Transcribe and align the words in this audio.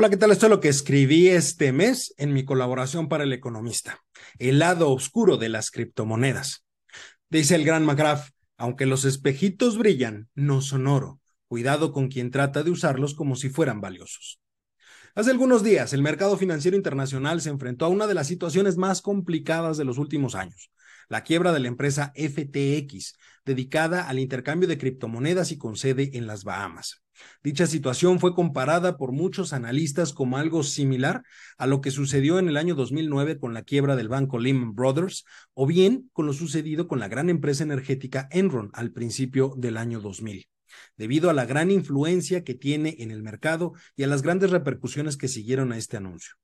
Hola, 0.00 0.10
¿qué 0.10 0.16
tal? 0.16 0.30
Esto 0.30 0.46
es 0.46 0.50
lo 0.50 0.60
que 0.60 0.68
escribí 0.68 1.26
este 1.26 1.72
mes 1.72 2.14
en 2.18 2.32
mi 2.32 2.44
colaboración 2.44 3.08
para 3.08 3.24
El 3.24 3.32
Economista, 3.32 3.98
el 4.38 4.60
lado 4.60 4.92
oscuro 4.92 5.38
de 5.38 5.48
las 5.48 5.72
criptomonedas. 5.72 6.64
Dice 7.30 7.56
el 7.56 7.64
gran 7.64 7.84
McGrath, 7.84 8.28
aunque 8.56 8.86
los 8.86 9.04
espejitos 9.04 9.76
brillan, 9.76 10.28
no 10.36 10.60
son 10.60 10.86
oro. 10.86 11.20
Cuidado 11.48 11.90
con 11.90 12.06
quien 12.06 12.30
trata 12.30 12.62
de 12.62 12.70
usarlos 12.70 13.14
como 13.14 13.34
si 13.34 13.48
fueran 13.48 13.80
valiosos. 13.80 14.38
Hace 15.16 15.32
algunos 15.32 15.64
días, 15.64 15.92
el 15.92 16.02
mercado 16.02 16.36
financiero 16.36 16.76
internacional 16.76 17.40
se 17.40 17.50
enfrentó 17.50 17.84
a 17.84 17.88
una 17.88 18.06
de 18.06 18.14
las 18.14 18.28
situaciones 18.28 18.76
más 18.76 19.02
complicadas 19.02 19.78
de 19.78 19.84
los 19.84 19.98
últimos 19.98 20.36
años, 20.36 20.70
la 21.08 21.24
quiebra 21.24 21.52
de 21.52 21.58
la 21.58 21.66
empresa 21.66 22.12
FTX, 22.14 23.14
dedicada 23.44 24.08
al 24.08 24.20
intercambio 24.20 24.68
de 24.68 24.78
criptomonedas 24.78 25.50
y 25.50 25.58
con 25.58 25.74
sede 25.74 26.16
en 26.16 26.28
las 26.28 26.44
Bahamas. 26.44 27.02
Dicha 27.42 27.66
situación 27.66 28.20
fue 28.20 28.34
comparada 28.34 28.96
por 28.96 29.12
muchos 29.12 29.52
analistas 29.52 30.12
como 30.12 30.36
algo 30.36 30.62
similar 30.62 31.22
a 31.56 31.66
lo 31.66 31.80
que 31.80 31.90
sucedió 31.90 32.38
en 32.38 32.48
el 32.48 32.56
año 32.56 32.74
2009 32.74 33.38
con 33.38 33.54
la 33.54 33.62
quiebra 33.62 33.96
del 33.96 34.08
banco 34.08 34.38
Lehman 34.38 34.74
Brothers 34.74 35.24
o 35.54 35.66
bien 35.66 36.10
con 36.12 36.26
lo 36.26 36.32
sucedido 36.32 36.88
con 36.88 36.98
la 36.98 37.08
gran 37.08 37.30
empresa 37.30 37.62
energética 37.62 38.28
Enron 38.30 38.70
al 38.72 38.92
principio 38.92 39.54
del 39.56 39.76
año 39.76 40.00
2000 40.00 40.48
debido 40.96 41.30
a 41.30 41.32
la 41.32 41.46
gran 41.46 41.70
influencia 41.70 42.44
que 42.44 42.54
tiene 42.54 42.96
en 42.98 43.10
el 43.10 43.22
mercado 43.22 43.72
y 43.96 44.02
a 44.02 44.06
las 44.06 44.22
grandes 44.22 44.50
repercusiones 44.50 45.16
que 45.16 45.28
siguieron 45.28 45.72
a 45.72 45.78
este 45.78 45.96
anuncio. 45.96 46.34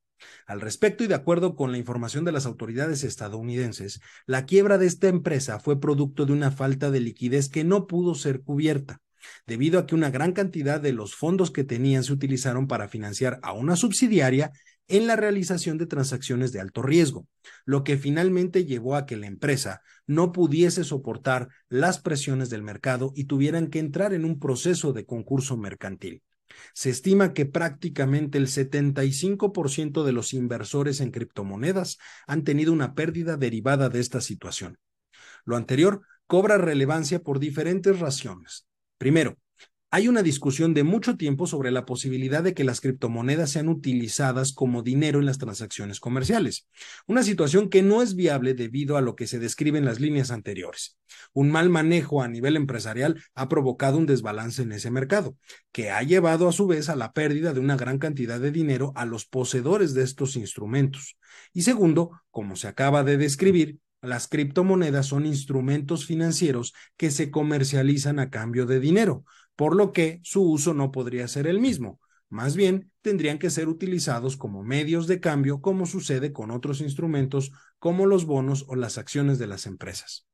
Al 0.47 0.61
respecto 0.61 1.05
y 1.05 1.07
de 1.07 1.15
acuerdo 1.15 1.55
con 1.55 1.73
la 1.73 1.79
información 1.79 2.25
de 2.25 2.33
las 2.33 2.47
autoridades 2.47 3.05
estadounidenses, 3.05 4.01
la 4.27 4.47
quiebra 4.47 4.79
de 4.79 4.87
esta 4.87 5.09
empresa 5.09 5.59
fue 5.59 5.81
producto 5.81 6.25
de 6.27 6.33
una 6.33 6.51
falta 6.51 6.91
de 6.91 7.01
liquidez 7.01 7.49
que 7.49 7.65
no 7.65 7.87
pudo 7.87 8.15
ser 8.15 8.43
cubierta, 8.43 9.01
debido 9.47 9.79
a 9.79 9.87
que 9.87 9.95
una 9.95 10.11
gran 10.11 10.33
cantidad 10.33 10.81
de 10.81 10.93
los 10.93 11.15
fondos 11.15 11.51
que 11.51 11.65
tenían 11.65 12.05
se 12.05 12.13
utilizaron 12.13 12.67
para 12.67 12.89
financiar 12.89 13.39
a 13.43 13.53
una 13.53 13.77
subsidiaria 13.77 14.53
en 14.89 15.07
la 15.07 15.17
realización 15.17 15.79
de 15.79 15.87
transacciones 15.87 16.53
de 16.53 16.61
alto 16.61 16.83
riesgo, 16.83 17.27
lo 17.65 17.85
que 17.85 17.97
finalmente 17.97 18.65
llevó 18.65 18.97
a 18.97 19.07
que 19.07 19.17
la 19.17 19.27
empresa 19.27 19.81
no 20.07 20.33
pudiese 20.33 20.85
soportar 20.85 21.49
las 21.69 22.01
presiones 22.01 22.51
del 22.51 22.63
mercado 22.63 23.13
y 23.15 23.25
tuvieran 23.25 23.69
que 23.69 23.79
entrar 23.79 24.13
en 24.13 24.25
un 24.25 24.39
proceso 24.39 24.93
de 24.93 25.07
concurso 25.07 25.57
mercantil. 25.57 26.23
Se 26.75 26.91
estima 26.91 27.33
que 27.33 27.47
prácticamente 27.47 28.39
el 28.39 28.47
75% 28.47 30.05
de 30.05 30.13
los 30.13 30.35
inversores 30.35 31.01
en 31.01 31.11
criptomonedas 31.11 31.99
han 32.27 32.45
tenido 32.45 32.73
una 32.73 32.95
pérdida 32.95 33.37
derivada 33.37 33.89
de 33.89 34.01
esta 34.01 34.21
situación. 34.21 34.79
Lo 35.45 35.57
anterior 35.57 36.03
cobra 36.27 36.59
relevancia 36.59 37.21
por 37.21 37.39
diferentes 37.39 37.99
razones. 37.99 38.67
Primero, 39.05 39.37
hay 39.91 40.09
una 40.09 40.23
discusión 40.23 40.73
de 40.73 40.83
mucho 40.83 41.19
tiempo 41.19 41.47
sobre 41.47 41.71
la 41.71 41.85
posibilidad 41.85 42.43
de 42.43 42.55
que 42.55 42.65
las 42.65 42.81
criptomonedas 42.81 43.51
sean 43.51 43.69
utilizadas 43.69 44.55
como 44.55 44.83
dinero 44.83 45.21
en 45.21 45.27
las 45.27 45.37
transacciones 45.37 46.01
comerciales, 46.01 46.67
una 47.07 47.23
situación 47.23 47.69
que 47.69 47.83
no 47.83 48.01
es 48.01 48.17
viable 48.17 48.55
debido 48.55 48.97
a 48.97 49.03
lo 49.03 49.15
que 49.15 49.27
se 49.27 49.39
describe 49.39 49.79
en 49.79 49.85
las 49.85 50.01
líneas 50.01 50.31
anteriores. 50.31 50.97
Un 51.35 51.51
mal 51.51 51.69
manejo 51.69 52.23
a 52.23 52.29
nivel 52.29 52.57
empresarial 52.57 53.23
ha 53.35 53.47
provocado 53.51 53.99
un 53.99 54.07
desbalance 54.07 54.63
en 54.63 54.73
ese 54.73 54.91
mercado, 54.91 55.37
que 55.71 55.91
ha 55.91 56.03
llevado 56.03 56.49
a 56.49 56.53
su 56.53 56.67
vez 56.67 56.89
a 56.89 56.97
la 56.97 57.13
pérdida 57.13 57.53
de 57.53 57.61
una 57.61 57.77
gran 57.77 57.99
cantidad 57.99 58.41
de 58.41 58.53
dinero 58.53 58.95
a 58.97 59.05
los 59.05 59.27
poseedores 59.27 59.93
de 59.93 60.03
estos 60.03 60.37
instrumentos. 60.37 61.19
Y 61.53 61.61
segundo, 61.61 62.23
como 62.31 62.57
se 62.57 62.69
acaba 62.69 63.05
de 63.05 63.19
describir, 63.19 63.81
las 64.05 64.29
criptomonedas 64.29 65.07
son 65.07 65.27
instrumentos 65.27 66.07
financieros 66.07 66.75
que 66.97 67.11
se 67.11 67.31
comercializan 67.31 68.19
a 68.19 68.31
cambio 68.31 68.67
de 68.67 68.81
dinero, 68.81 69.25
por 69.57 69.75
lo 69.77 69.93
que 69.93 70.21
su 70.23 70.43
uso 70.43 70.75
no 70.75 70.93
podría 70.93 71.29
ser 71.29 71.47
el 71.47 71.61
mismo. 71.61 72.01
Más 72.29 72.57
bien, 72.57 72.91
tendrían 73.03 73.39
que 73.39 73.51
ser 73.51 73.69
utilizados 73.69 74.37
como 74.37 74.63
medios 74.63 75.07
de 75.07 75.21
cambio, 75.21 75.61
como 75.61 75.87
sucede 75.87 76.33
con 76.33 76.51
otros 76.51 76.81
instrumentos 76.81 77.53
como 77.79 78.07
los 78.07 78.25
bonos 78.25 78.65
o 78.69 78.75
las 78.75 78.99
acciones 78.99 79.39
de 79.39 79.47
las 79.47 79.67
empresas. 79.67 80.27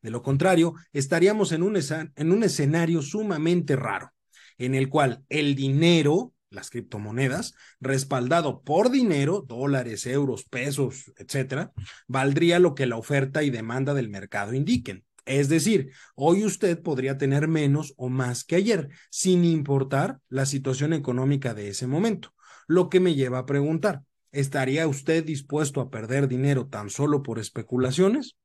De 0.00 0.10
lo 0.10 0.22
contrario, 0.22 0.74
estaríamos 0.92 1.52
en 1.52 1.62
un, 1.62 1.76
en 1.76 2.32
un 2.32 2.42
escenario 2.42 3.02
sumamente 3.02 3.76
raro, 3.76 4.12
en 4.56 4.74
el 4.74 4.88
cual 4.88 5.24
el 5.28 5.54
dinero 5.54 6.32
las 6.50 6.70
criptomonedas, 6.70 7.54
respaldado 7.80 8.62
por 8.62 8.90
dinero, 8.90 9.44
dólares, 9.46 10.06
euros, 10.06 10.44
pesos, 10.44 11.12
etcétera, 11.16 11.72
valdría 12.06 12.58
lo 12.58 12.74
que 12.74 12.86
la 12.86 12.96
oferta 12.96 13.42
y 13.42 13.50
demanda 13.50 13.94
del 13.94 14.08
mercado 14.08 14.54
indiquen. 14.54 15.04
Es 15.26 15.50
decir, 15.50 15.92
hoy 16.14 16.44
usted 16.44 16.80
podría 16.80 17.18
tener 17.18 17.48
menos 17.48 17.92
o 17.98 18.08
más 18.08 18.44
que 18.44 18.56
ayer, 18.56 18.88
sin 19.10 19.44
importar 19.44 20.20
la 20.30 20.46
situación 20.46 20.94
económica 20.94 21.52
de 21.52 21.68
ese 21.68 21.86
momento. 21.86 22.32
Lo 22.66 22.88
que 22.88 22.98
me 22.98 23.14
lleva 23.14 23.40
a 23.40 23.46
preguntar, 23.46 24.02
¿estaría 24.32 24.88
usted 24.88 25.24
dispuesto 25.24 25.82
a 25.82 25.90
perder 25.90 26.28
dinero 26.28 26.66
tan 26.66 26.88
solo 26.88 27.22
por 27.22 27.38
especulaciones? 27.38 28.36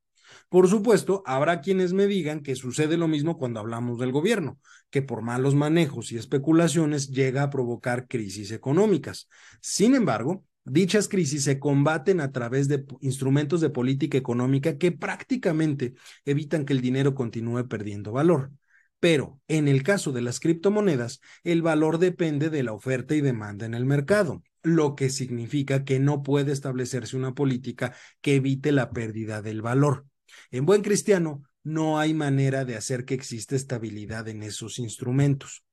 Por 0.50 0.68
supuesto, 0.68 1.24
habrá 1.26 1.62
quienes 1.62 1.94
me 1.94 2.08
digan 2.08 2.42
que 2.42 2.56
sucede 2.56 2.98
lo 2.98 3.08
mismo 3.08 3.38
cuando 3.38 3.60
hablamos 3.60 4.00
del 4.00 4.12
gobierno, 4.12 4.60
que 4.90 5.02
por 5.02 5.22
malos 5.22 5.56
manejos 5.56 6.12
y 6.12 6.18
especulaciones 6.18 7.10
llega 7.10 7.44
a 7.44 7.50
provocar 7.50 8.08
crisis 8.08 8.52
económicas. 8.52 9.28
Sin 9.62 9.96
embargo, 9.96 10.46
dichas 10.66 11.08
crisis 11.08 11.44
se 11.44 11.60
combaten 11.60 12.22
a 12.22 12.32
través 12.32 12.68
de 12.68 12.86
instrumentos 13.02 13.62
de 13.62 13.70
política 13.70 14.18
económica 14.18 14.78
que 14.78 14.92
prácticamente 14.92 15.94
evitan 16.26 16.66
que 16.66 16.74
el 16.74 16.82
dinero 16.82 17.16
continúe 17.16 17.68
perdiendo 17.68 18.12
valor. 18.12 18.52
Pero 19.00 19.42
en 19.50 19.68
el 19.68 19.84
caso 19.84 20.14
de 20.14 20.22
las 20.22 20.40
criptomonedas, 20.40 21.20
el 21.44 21.62
valor 21.62 21.98
depende 21.98 22.50
de 22.50 22.64
la 22.64 22.72
oferta 22.72 23.16
y 23.16 23.22
demanda 23.22 23.66
en 23.66 23.74
el 23.74 23.86
mercado, 23.86 24.44
lo 24.62 24.96
que 24.96 25.10
significa 25.10 25.84
que 25.84 26.00
no 26.00 26.24
puede 26.24 26.54
establecerse 26.54 27.18
una 27.18 27.34
política 27.36 27.94
que 28.22 28.36
evite 28.36 28.72
la 28.72 28.92
pérdida 28.92 29.42
del 29.42 29.62
valor. 29.62 30.06
En 30.52 30.66
buen 30.66 30.82
cristiano, 30.82 31.44
no 31.64 32.00
hay 32.00 32.14
manera 32.14 32.66
de 32.66 32.76
hacer 32.76 33.06
que 33.06 33.14
exista 33.14 33.56
estabilidad 33.56 34.28
en 34.28 34.44
esos 34.44 34.80
instrumentos. 34.80 35.64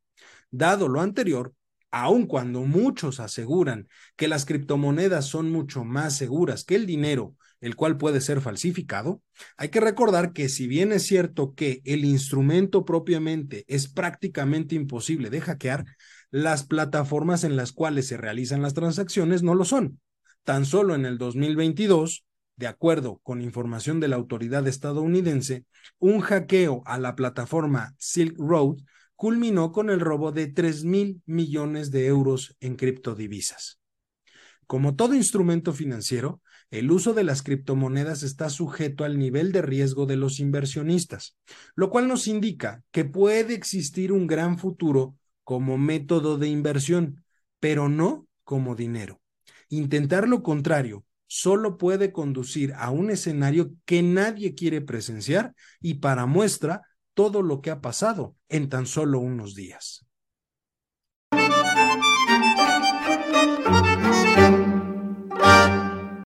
Dado 0.50 0.88
lo 0.88 1.00
anterior, 1.00 1.54
aun 1.90 2.26
cuando 2.26 2.62
muchos 2.62 3.20
aseguran 3.20 3.88
que 4.16 4.28
las 4.28 4.44
criptomonedas 4.44 5.26
son 5.26 5.50
mucho 5.50 5.84
más 5.84 6.16
seguras 6.16 6.64
que 6.64 6.76
el 6.76 6.86
dinero, 6.86 7.34
el 7.60 7.76
cual 7.76 7.98
puede 7.98 8.20
ser 8.20 8.40
falsificado, 8.40 9.22
hay 9.56 9.68
que 9.68 9.80
recordar 9.80 10.32
que 10.32 10.48
si 10.48 10.66
bien 10.66 10.92
es 10.92 11.02
cierto 11.06 11.54
que 11.54 11.82
el 11.84 12.04
instrumento 12.04 12.84
propiamente 12.84 13.64
es 13.68 13.88
prácticamente 13.88 14.74
imposible 14.74 15.30
de 15.30 15.40
hackear, 15.40 15.84
las 16.30 16.64
plataformas 16.64 17.44
en 17.44 17.56
las 17.56 17.72
cuales 17.72 18.06
se 18.06 18.16
realizan 18.16 18.62
las 18.62 18.74
transacciones 18.74 19.42
no 19.42 19.54
lo 19.54 19.64
son. 19.64 20.00
Tan 20.44 20.64
solo 20.64 20.94
en 20.94 21.04
el 21.04 21.18
2022, 21.18 22.24
de 22.60 22.66
acuerdo 22.66 23.20
con 23.22 23.40
información 23.40 24.00
de 24.00 24.08
la 24.08 24.16
autoridad 24.16 24.68
estadounidense, 24.68 25.64
un 25.98 26.20
hackeo 26.20 26.82
a 26.84 26.98
la 26.98 27.16
plataforma 27.16 27.94
Silk 27.96 28.36
Road 28.38 28.76
culminó 29.16 29.72
con 29.72 29.88
el 29.88 29.98
robo 29.98 30.30
de 30.30 30.46
3 30.46 30.84
mil 30.84 31.22
millones 31.24 31.90
de 31.90 32.06
euros 32.06 32.54
en 32.60 32.76
criptodivisas. 32.76 33.80
Como 34.66 34.94
todo 34.94 35.14
instrumento 35.14 35.72
financiero, 35.72 36.42
el 36.70 36.90
uso 36.90 37.14
de 37.14 37.24
las 37.24 37.42
criptomonedas 37.42 38.22
está 38.22 38.50
sujeto 38.50 39.04
al 39.04 39.18
nivel 39.18 39.52
de 39.52 39.62
riesgo 39.62 40.04
de 40.04 40.16
los 40.16 40.38
inversionistas, 40.38 41.38
lo 41.74 41.88
cual 41.88 42.08
nos 42.08 42.28
indica 42.28 42.82
que 42.90 43.06
puede 43.06 43.54
existir 43.54 44.12
un 44.12 44.26
gran 44.26 44.58
futuro 44.58 45.16
como 45.44 45.78
método 45.78 46.36
de 46.36 46.48
inversión, 46.48 47.24
pero 47.58 47.88
no 47.88 48.28
como 48.44 48.76
dinero. 48.76 49.22
Intentar 49.70 50.28
lo 50.28 50.42
contrario 50.42 51.06
solo 51.32 51.78
puede 51.78 52.12
conducir 52.12 52.74
a 52.76 52.90
un 52.90 53.08
escenario 53.08 53.70
que 53.84 54.02
nadie 54.02 54.56
quiere 54.56 54.80
presenciar 54.80 55.54
y 55.80 55.94
para 55.94 56.26
muestra 56.26 56.82
todo 57.14 57.42
lo 57.42 57.60
que 57.60 57.70
ha 57.70 57.80
pasado 57.80 58.34
en 58.48 58.68
tan 58.68 58.84
solo 58.84 59.20
unos 59.20 59.54
días. 59.54 60.04